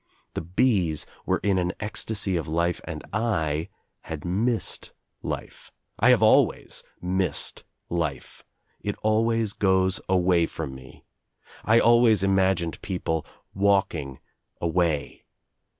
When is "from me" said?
10.47-11.05